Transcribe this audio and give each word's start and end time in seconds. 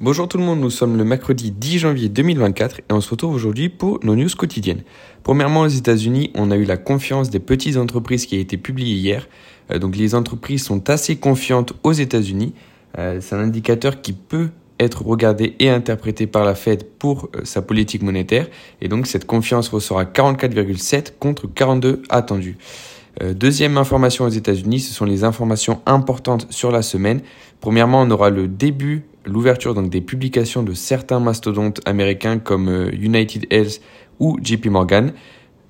Bonjour 0.00 0.28
tout 0.28 0.38
le 0.38 0.44
monde, 0.44 0.60
nous 0.60 0.70
sommes 0.70 0.96
le 0.96 1.02
mercredi 1.02 1.50
10 1.50 1.80
janvier 1.80 2.08
2024 2.08 2.78
et 2.78 2.92
on 2.92 3.00
se 3.00 3.10
retrouve 3.10 3.34
aujourd'hui 3.34 3.68
pour 3.68 3.98
nos 4.04 4.14
news 4.14 4.28
quotidiennes. 4.28 4.82
Premièrement, 5.24 5.62
aux 5.62 5.66
États-Unis, 5.66 6.30
on 6.36 6.52
a 6.52 6.56
eu 6.56 6.62
la 6.62 6.76
confiance 6.76 7.30
des 7.30 7.40
petites 7.40 7.76
entreprises 7.76 8.24
qui 8.24 8.36
a 8.36 8.38
été 8.38 8.56
publiée 8.58 8.94
hier. 8.94 9.28
Euh, 9.72 9.80
donc 9.80 9.96
les 9.96 10.14
entreprises 10.14 10.62
sont 10.62 10.88
assez 10.88 11.16
confiantes 11.16 11.72
aux 11.82 11.90
États-Unis. 11.90 12.54
Euh, 12.96 13.18
c'est 13.20 13.34
un 13.34 13.40
indicateur 13.40 14.00
qui 14.00 14.12
peut 14.12 14.50
être 14.78 15.04
regardé 15.04 15.56
et 15.58 15.68
interprété 15.68 16.28
par 16.28 16.44
la 16.44 16.54
Fed 16.54 16.84
pour 17.00 17.28
euh, 17.34 17.40
sa 17.42 17.60
politique 17.60 18.02
monétaire. 18.02 18.46
Et 18.80 18.86
donc 18.86 19.08
cette 19.08 19.26
confiance 19.26 19.68
ressort 19.68 19.98
à 19.98 20.04
44,7 20.04 21.14
contre 21.18 21.48
42 21.52 22.04
attendus. 22.08 22.56
deuxième 23.34 23.76
information 23.76 24.26
aux 24.26 24.28
États-Unis, 24.28 24.78
ce 24.78 24.94
sont 24.94 25.06
les 25.06 25.24
informations 25.24 25.80
importantes 25.86 26.46
sur 26.50 26.70
la 26.70 26.82
semaine. 26.82 27.20
Premièrement, 27.60 28.02
on 28.02 28.10
aura 28.12 28.30
le 28.30 28.46
début 28.46 29.02
l'ouverture 29.28 29.80
des 29.80 30.00
publications 30.00 30.62
de 30.62 30.72
certains 30.72 31.20
mastodontes 31.20 31.80
américains 31.84 32.38
comme 32.38 32.68
euh, 32.68 32.90
United 32.92 33.46
Health 33.50 33.80
ou 34.18 34.38
JP 34.42 34.66
Morgan. 34.66 35.12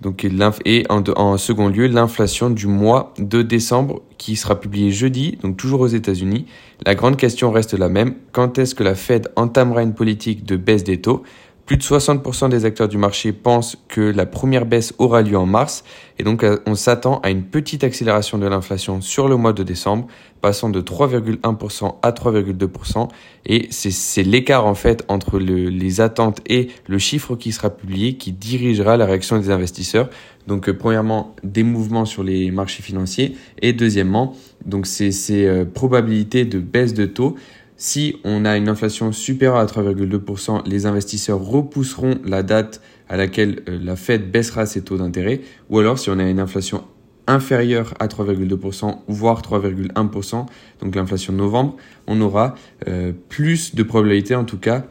Donc, 0.01 0.25
et 0.65 0.85
en, 0.89 1.03
en 1.17 1.37
second 1.39 1.69
lieu, 1.69 1.89
l'inflation 1.89 2.51
du 2.51 2.69
mois 2.69 3.13
de 3.19 3.43
décembre 3.43 4.03
qui 4.17 4.37
sera 4.37 4.61
publié 4.61 4.93
jeudi, 4.93 5.39
donc 5.43 5.57
toujours 5.57 5.81
aux 5.81 5.89
États-Unis. 5.89 6.47
La 6.87 6.95
grande 6.95 7.17
question 7.17 7.51
reste 7.51 7.75
la 7.75 7.89
même. 7.89 8.15
Quand 8.31 8.59
est-ce 8.59 8.77
que 8.77 8.85
la 8.85 8.95
Fed 8.95 9.29
entamera 9.35 9.83
une 9.83 9.95
politique 9.95 10.45
de 10.45 10.57
baisse 10.57 10.85
des 10.85 11.01
taux? 11.01 11.25
Plus 11.69 11.77
de 11.77 11.83
60% 11.83 12.49
des 12.49 12.65
acteurs 12.65 12.89
du 12.89 12.97
marché 12.97 13.35
pensent 13.35 13.77
que 13.89 14.01
la 14.01 14.25
première 14.25 14.65
baisse 14.65 14.95
aura 14.97 15.21
lieu 15.21 15.37
en 15.37 15.45
mars 15.45 15.85
et 16.19 16.23
donc 16.23 16.43
euh, 16.43 16.57
on 16.65 16.75
s'attend 16.75 17.21
à 17.21 17.29
une 17.29 17.43
petite 17.43 17.85
accélération 17.85 18.39
de 18.39 18.47
l'inflation 18.47 19.03
sur 19.03 19.29
le 19.29 19.37
mois 19.37 19.53
de 19.53 19.63
décembre, 19.63 20.07
passant 20.41 20.71
de 20.71 20.81
3,1% 20.81 21.97
à 22.01 22.13
3,2% 22.13 23.09
et 23.45 23.69
c'est 23.71 24.23
l'écart 24.23 24.65
en 24.65 24.75
fait 24.75 25.05
entre 25.09 25.39
les 25.39 26.01
attentes 26.01 26.41
et 26.47 26.69
le 26.87 26.97
chiffre 26.97 27.37
qui 27.37 27.53
sera 27.53 27.69
publié 27.69 28.15
qui 28.15 28.33
dirigera 28.33 28.97
la 28.97 29.05
réaction 29.05 29.39
des 29.39 29.51
investisseurs. 29.51 30.09
Donc 30.47 30.71
euh, 30.71 30.73
premièrement 30.75 31.37
des 31.45 31.65
mouvements 31.65 32.07
sur 32.07 32.25
les 32.25 32.51
marchés 32.51 32.83
financiers 32.83 33.37
et 33.61 33.75
deuxièmement 33.75 34.35
donc 34.65 34.87
ces, 34.87 35.13
ces 35.13 35.45
euh, 35.45 35.67
probabilités 35.67 36.47
de 36.47 36.61
baisse 36.61 36.95
de 36.95 37.05
taux 37.05 37.37
si 37.79 38.17
on 38.25 38.45
a 38.45 38.57
une 38.57 38.69
inflation 38.69 39.13
supérieure 39.13 39.57
à 39.57 39.65
3,2%, 39.65 40.69
les 40.69 40.85
investisseurs 40.85 41.41
repousseront 41.41 42.19
la 42.25 42.43
date 42.43 42.83
à 43.09 43.17
laquelle 43.17 43.63
euh, 43.69 43.79
la 43.81 43.95
Fed 43.95 44.33
baissera 44.33 44.67
ses 44.67 44.83
taux 44.83 44.99
d'intérêt. 44.99 45.41
Ou 45.71 45.79
alors, 45.79 45.97
si 45.97 46.11
on 46.11 46.19
a 46.19 46.25
une 46.25 46.41
inflation 46.41 46.83
inférieure 47.29 47.95
à 48.01 48.09
3,2%, 48.09 48.99
voire 49.07 49.43
3,1%, 49.43 50.47
donc 50.81 50.95
l'inflation 50.97 51.33
de 51.33 51.39
novembre, 51.39 51.77
on 52.09 52.21
aura 52.21 52.57
euh, 52.89 53.13
plus 53.29 53.77
de 53.77 53.83
probabilité 53.85 54.35
en 54.35 54.45
tout 54.45 54.59
cas 54.59 54.85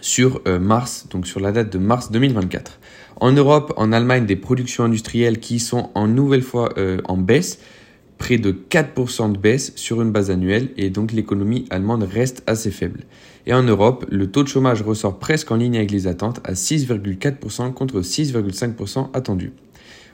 sur 0.00 0.40
euh, 0.46 0.60
mars, 0.60 1.08
donc 1.10 1.26
sur 1.26 1.40
la 1.40 1.50
date 1.50 1.72
de 1.72 1.78
mars 1.78 2.12
2024. 2.12 2.78
En 3.16 3.32
Europe, 3.32 3.72
en 3.76 3.90
Allemagne, 3.90 4.24
des 4.24 4.36
productions 4.36 4.84
industrielles 4.84 5.40
qui 5.40 5.58
sont 5.58 5.90
en 5.94 6.06
nouvelle 6.06 6.42
fois 6.42 6.74
en 7.06 7.16
baisse 7.16 7.60
près 8.18 8.38
de 8.38 8.52
4% 8.52 9.32
de 9.32 9.38
baisse 9.38 9.72
sur 9.76 10.00
une 10.00 10.12
base 10.12 10.30
annuelle 10.30 10.70
et 10.76 10.90
donc 10.90 11.12
l'économie 11.12 11.66
allemande 11.70 12.04
reste 12.04 12.42
assez 12.46 12.70
faible. 12.70 13.04
Et 13.46 13.52
en 13.52 13.62
Europe, 13.62 14.06
le 14.10 14.30
taux 14.30 14.42
de 14.42 14.48
chômage 14.48 14.82
ressort 14.82 15.18
presque 15.18 15.50
en 15.50 15.56
ligne 15.56 15.76
avec 15.76 15.90
les 15.90 16.06
attentes 16.06 16.40
à 16.44 16.52
6,4% 16.52 17.72
contre 17.72 18.00
6,5% 18.00 19.10
attendu. 19.12 19.52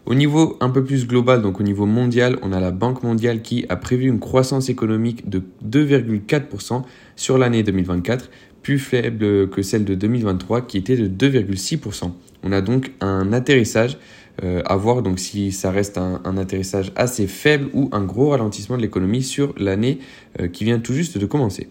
Au 0.06 0.14
niveau 0.14 0.56
un 0.60 0.70
peu 0.70 0.82
plus 0.82 1.06
global, 1.06 1.42
donc 1.42 1.60
au 1.60 1.62
niveau 1.62 1.84
mondial, 1.84 2.38
on 2.42 2.52
a 2.52 2.60
la 2.60 2.70
Banque 2.70 3.02
mondiale 3.02 3.42
qui 3.42 3.66
a 3.68 3.76
prévu 3.76 4.08
une 4.08 4.18
croissance 4.18 4.70
économique 4.70 5.28
de 5.28 5.42
2,4% 5.68 6.82
sur 7.16 7.36
l'année 7.36 7.62
2024, 7.62 8.30
plus 8.62 8.78
faible 8.78 9.48
que 9.50 9.62
celle 9.62 9.84
de 9.84 9.94
2023 9.94 10.62
qui 10.62 10.78
était 10.78 10.96
de 10.96 11.08
2,6%. 11.08 12.10
On 12.42 12.52
a 12.52 12.60
donc 12.60 12.92
un 13.00 13.32
atterrissage 13.32 13.98
euh, 14.42 14.62
à 14.64 14.76
voir 14.76 15.02
donc 15.02 15.18
si 15.18 15.52
ça 15.52 15.70
reste 15.70 15.98
un, 15.98 16.36
atterrissage 16.38 16.92
assez 16.96 17.26
faible 17.26 17.68
ou 17.74 17.90
un 17.92 18.02
gros 18.02 18.30
ralentissement 18.30 18.76
de 18.76 18.82
l'économie 18.82 19.22
sur 19.22 19.54
l'année 19.58 19.98
euh, 20.40 20.48
qui 20.48 20.64
vient 20.64 20.78
tout 20.78 20.94
juste 20.94 21.18
de 21.18 21.26
commencer. 21.26 21.68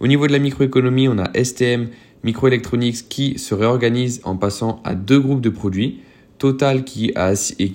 Au 0.00 0.06
niveau 0.06 0.26
de 0.26 0.32
la 0.32 0.38
microéconomie, 0.38 1.08
on 1.08 1.18
a 1.18 1.30
STM 1.42 1.88
Microelectronics 2.22 3.08
qui 3.08 3.38
se 3.38 3.54
réorganise 3.54 4.20
en 4.24 4.36
passant 4.36 4.82
à 4.84 4.94
deux 4.94 5.20
groupes 5.20 5.40
de 5.40 5.50
produits. 5.50 6.00
Total 6.36 6.84
qui, 6.84 7.12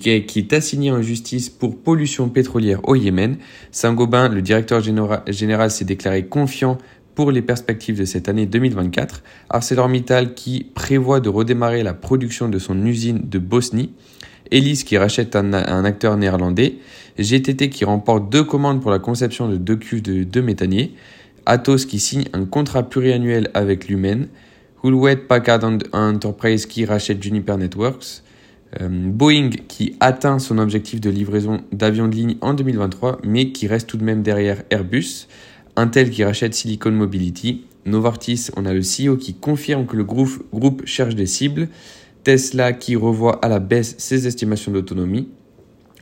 qui, 0.00 0.10
est, 0.10 0.52
assigné 0.52 0.90
en 0.90 1.00
justice 1.00 1.48
pour 1.50 1.78
pollution 1.78 2.28
pétrolière 2.28 2.80
au 2.88 2.96
Yémen. 2.96 3.36
Saint-Gobain, 3.70 4.28
le 4.28 4.42
directeur 4.42 4.80
général, 4.80 5.70
s'est 5.70 5.84
déclaré 5.84 6.26
confiant 6.26 6.76
pour 7.16 7.32
les 7.32 7.42
perspectives 7.42 7.98
de 7.98 8.04
cette 8.04 8.28
année 8.28 8.46
2024. 8.46 9.24
ArcelorMittal 9.48 10.34
qui 10.34 10.66
prévoit 10.74 11.18
de 11.18 11.30
redémarrer 11.30 11.82
la 11.82 11.94
production 11.94 12.48
de 12.48 12.58
son 12.60 12.84
usine 12.84 13.22
de 13.24 13.38
Bosnie. 13.40 13.90
Elise 14.52 14.84
qui 14.84 14.96
rachète 14.96 15.34
un, 15.34 15.52
acteur 15.84 16.16
néerlandais, 16.16 16.76
GTT 17.18 17.68
qui 17.70 17.84
remporte 17.84 18.30
deux 18.30 18.44
commandes 18.44 18.80
pour 18.80 18.92
la 18.92 19.00
conception 19.00 19.48
de 19.48 19.56
deux 19.56 19.74
cuves 19.74 20.02
de 20.02 20.22
deux 20.22 20.42
méthaniers, 20.42 20.92
Atos 21.46 21.86
qui 21.86 21.98
signe 21.98 22.26
un 22.32 22.44
contrat 22.44 22.84
pluriannuel 22.84 23.50
avec 23.54 23.88
Lumen, 23.88 24.28
Hewlett 24.84 25.26
Packard 25.26 25.64
Enterprise 25.92 26.66
qui 26.66 26.84
rachète 26.84 27.20
Juniper 27.20 27.56
Networks, 27.56 28.22
euh, 28.80 28.88
Boeing 28.90 29.50
qui 29.66 29.96
atteint 29.98 30.38
son 30.38 30.58
objectif 30.58 31.00
de 31.00 31.10
livraison 31.10 31.62
d'avions 31.72 32.06
de 32.06 32.14
ligne 32.14 32.36
en 32.40 32.54
2023 32.54 33.20
mais 33.24 33.50
qui 33.52 33.66
reste 33.66 33.88
tout 33.88 33.96
de 33.96 34.04
même 34.04 34.22
derrière 34.22 34.62
Airbus, 34.70 35.26
Intel 35.76 36.10
qui 36.10 36.24
rachète 36.24 36.54
Silicon 36.54 36.92
Mobility, 36.92 37.66
Novartis, 37.84 38.48
on 38.56 38.64
a 38.64 38.72
le 38.72 38.80
CEO 38.80 39.16
qui 39.16 39.34
confirme 39.34 39.86
que 39.86 39.96
le 39.96 40.04
groupe 40.04 40.86
cherche 40.86 41.14
des 41.14 41.26
cibles, 41.26 41.68
Tesla 42.24 42.72
qui 42.72 42.96
revoit 42.96 43.44
à 43.44 43.48
la 43.48 43.60
baisse 43.60 43.94
ses 43.98 44.26
estimations 44.26 44.72
d'autonomie, 44.72 45.28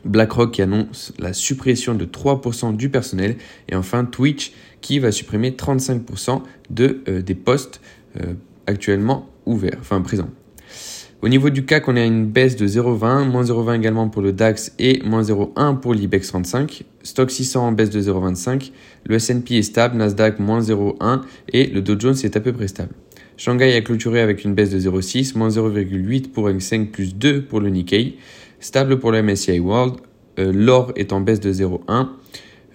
BlackRock 0.04 0.52
qui 0.52 0.62
annonce 0.62 1.12
la 1.18 1.32
suppression 1.32 1.94
de 1.94 2.04
3% 2.04 2.76
du 2.76 2.88
personnel. 2.88 3.36
Et 3.68 3.74
enfin 3.74 4.04
Twitch 4.04 4.52
qui 4.80 4.98
va 4.98 5.12
supprimer 5.12 5.50
35% 5.50 6.42
de, 6.70 7.02
euh, 7.08 7.22
des 7.22 7.34
postes 7.34 7.80
euh, 8.20 8.34
actuellement 8.66 9.28
ouverts, 9.46 9.78
enfin 9.80 10.00
présents. 10.00 10.30
Au 11.24 11.28
niveau 11.28 11.48
du 11.48 11.64
CAC, 11.64 11.88
on 11.88 11.96
a 11.96 12.04
une 12.04 12.26
baisse 12.26 12.54
de 12.54 12.66
0,20, 12.66 13.24
moins 13.24 13.44
0,20 13.44 13.76
également 13.78 14.10
pour 14.10 14.20
le 14.20 14.32
DAX 14.34 14.74
et 14.78 15.00
moins 15.06 15.22
0,1 15.22 15.80
pour 15.80 15.94
l'IBEX 15.94 16.28
35. 16.28 16.84
Stock 17.02 17.30
600 17.30 17.68
en 17.68 17.72
baisse 17.72 17.88
de 17.88 17.98
0,25. 17.98 18.72
Le 19.06 19.14
S&P 19.14 19.54
est 19.56 19.62
stable, 19.62 19.96
Nasdaq 19.96 20.38
moins 20.38 20.60
0,1 20.60 21.22
et 21.54 21.66
le 21.68 21.80
Dow 21.80 21.98
Jones 21.98 22.16
est 22.22 22.36
à 22.36 22.40
peu 22.40 22.52
près 22.52 22.68
stable. 22.68 22.92
Shanghai 23.38 23.72
a 23.72 23.80
clôturé 23.80 24.20
avec 24.20 24.44
une 24.44 24.52
baisse 24.52 24.68
de 24.68 24.78
0,6, 24.78 25.38
moins 25.38 25.48
0,8 25.48 26.28
pour 26.28 26.46
Hang 26.46 26.60
Seng, 26.60 26.88
plus 26.88 27.14
2 27.14 27.40
pour 27.40 27.60
le 27.60 27.70
Nikkei. 27.70 28.18
Stable 28.60 28.98
pour 28.98 29.10
le 29.10 29.22
MSCI 29.22 29.60
World. 29.60 29.94
Euh, 30.38 30.52
l'or 30.54 30.92
est 30.94 31.14
en 31.14 31.22
baisse 31.22 31.40
de 31.40 31.50
0,1, 31.50 32.08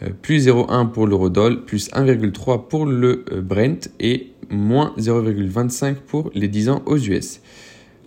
euh, 0.02 0.08
plus 0.24 0.48
0,1 0.48 0.90
pour 0.90 1.06
l'eurodoll, 1.06 1.66
plus 1.66 1.92
1,3 1.92 2.68
pour 2.68 2.88
le 2.88 3.26
euh, 3.32 3.42
Brent 3.42 3.90
et 4.00 4.32
moins 4.50 4.96
0,25 4.98 5.98
pour 6.08 6.32
les 6.34 6.48
10 6.48 6.70
ans 6.70 6.82
aux 6.88 6.98
US. 6.98 7.42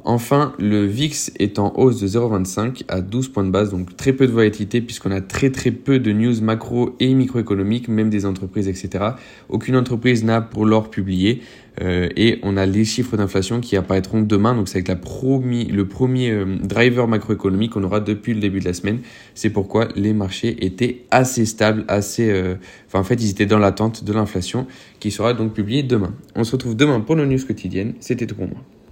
Enfin, 0.05 0.53
le 0.59 0.85
VIX 0.85 1.31
est 1.39 1.61
en 1.61 1.73
hausse 1.77 2.01
de 2.01 2.09
0,25 2.09 2.83
à 2.89 3.01
12 3.01 3.29
points 3.29 3.45
de 3.45 3.51
base, 3.51 3.71
donc 3.71 3.97
très 3.97 4.13
peu 4.13 4.27
de 4.27 4.33
volatilité 4.33 4.81
puisqu'on 4.81 5.13
a 5.13 5.21
très 5.21 5.51
très 5.51 5.71
peu 5.71 6.01
de 6.01 6.11
news 6.13 6.41
macro 6.43 6.97
et 6.99 7.15
microéconomiques, 7.15 7.87
même 7.87 8.11
des 8.11 8.27
entreprises, 8.27 8.67
etc. 8.67 9.11
Aucune 9.49 9.77
entreprise 9.77 10.25
n'a 10.25 10.41
pour 10.41 10.67
l'or 10.67 10.91
publié 10.91 11.43
euh, 11.81 12.09
et 12.17 12.41
on 12.43 12.57
a 12.57 12.67
les 12.67 12.85
chiffres 12.85 13.17
d'inflation 13.17 13.61
qui 13.61 13.77
apparaîtront 13.77 14.23
demain, 14.23 14.55
donc 14.55 14.69
c'est 14.69 14.79
avec 14.79 14.89
la 14.89 14.95
le 14.95 15.85
premier 15.87 16.31
euh, 16.31 16.57
driver 16.63 17.07
macroéconomique 17.07 17.73
qu'on 17.73 17.85
aura 17.85 18.01
depuis 18.01 18.35
le 18.35 18.41
début 18.41 18.59
de 18.59 18.65
la 18.65 18.75
semaine. 18.75 18.99
C'est 19.35 19.51
pourquoi 19.51 19.89
les 19.95 20.13
marchés 20.13 20.65
étaient 20.65 21.05
assez 21.11 21.47
stables, 21.47 21.85
assez, 21.87 22.29
euh, 22.29 22.57
en 22.93 23.05
fait 23.05 23.23
ils 23.23 23.31
étaient 23.31 23.47
dans 23.47 23.59
l'attente 23.59 24.05
de 24.05 24.13
l'inflation 24.13 24.67
qui 24.99 25.13
sera 25.13 25.33
donc 25.33 25.55
publiée 25.55 25.85
demain. 25.85 26.13
On 26.35 26.43
se 26.43 26.53
retrouve 26.53 26.77
demain 26.77 27.01
pour 27.01 27.15
nos 27.15 27.25
news 27.25 27.45
quotidiennes. 27.47 27.95
C'était 28.01 28.27
tout 28.27 28.35
pour 28.35 28.49
moi. 28.49 28.59